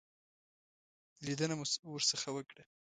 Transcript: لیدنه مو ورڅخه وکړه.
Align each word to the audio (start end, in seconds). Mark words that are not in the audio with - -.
لیدنه 1.25 1.55
مو 1.59 1.65
ورڅخه 1.93 2.29
وکړه. 2.33 2.63